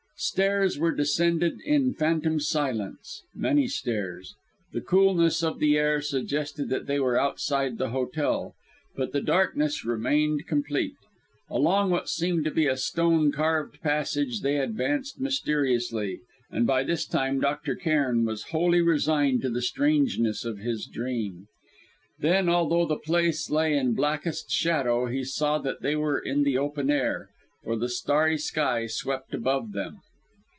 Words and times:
Stairs 0.23 0.77
were 0.77 0.93
descended 0.93 1.61
in 1.61 1.95
phantom 1.95 2.39
silence 2.39 3.23
many 3.33 3.65
stairs. 3.67 4.35
The 4.71 4.79
coolness 4.79 5.41
of 5.41 5.57
the 5.57 5.79
air 5.79 5.99
suggested 5.99 6.69
that 6.69 6.85
they 6.85 6.99
were 6.99 7.19
outside 7.19 7.79
the 7.79 7.89
hotel. 7.89 8.53
But 8.95 9.13
the 9.13 9.21
darkness 9.21 9.83
remained 9.83 10.45
complete. 10.45 10.93
Along 11.49 11.89
what 11.89 12.07
seemed 12.07 12.45
to 12.45 12.51
be 12.51 12.67
a 12.67 12.77
stone 12.77 13.31
paved 13.31 13.81
passage 13.81 14.41
they 14.41 14.59
advanced 14.59 15.19
mysteriously, 15.19 16.19
and 16.51 16.67
by 16.67 16.83
this 16.83 17.07
time 17.07 17.39
Dr. 17.39 17.75
Cairn 17.75 18.23
was 18.23 18.51
wholly 18.51 18.81
resigned 18.83 19.41
to 19.41 19.49
the 19.49 19.59
strangeness 19.63 20.45
of 20.45 20.59
his 20.59 20.85
dream. 20.85 21.47
Then, 22.19 22.47
although 22.47 22.85
the 22.85 22.95
place 22.97 23.49
lay 23.49 23.75
in 23.75 23.95
blackest 23.95 24.51
shadow, 24.51 25.07
he 25.07 25.23
saw 25.23 25.57
that 25.57 25.81
they 25.81 25.95
were 25.95 26.19
in 26.19 26.43
the 26.43 26.59
open 26.59 26.91
air, 26.91 27.29
for 27.63 27.75
the 27.75 27.89
starry 27.89 28.37
sky 28.37 28.85
swept 28.85 29.33
above 29.33 29.71
them. 29.71 29.97